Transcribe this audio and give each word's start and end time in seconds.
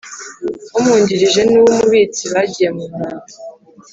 Umwungirije 0.77 1.41
N 1.43 1.49
Uw 1.57 1.67
Umubitsi 1.73 2.23
bagiye 2.33 2.69
muntama 2.75 3.23